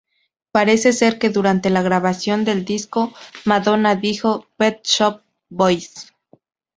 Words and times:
Parece 0.51 0.93
ser 0.93 1.19
que 1.19 1.29
durante 1.29 1.69
la 1.69 1.83
grabación 1.83 2.43
del 2.43 2.65
disco, 2.65 3.13
Madonna 3.45 3.95
dijo 3.95 4.47
"Pet 4.57 4.81
Shop 4.83 5.21
Boys! 5.47 6.11